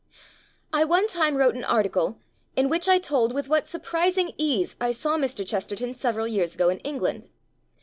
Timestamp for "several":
5.93-6.27